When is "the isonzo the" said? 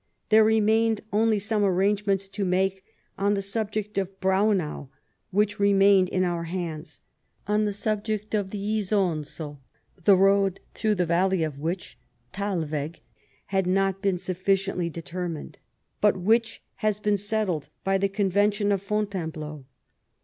8.49-10.17